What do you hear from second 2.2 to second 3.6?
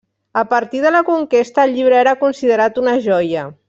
considerat una joia.